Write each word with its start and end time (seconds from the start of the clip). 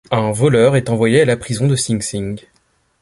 Un 0.09 0.31
voleur 0.31 0.75
est 0.75 0.89
envoyé 0.89 1.21
à 1.21 1.25
la 1.25 1.37
prison 1.37 1.67
de 1.67 1.75
Sing 1.75 2.01
Sing. 2.01 2.41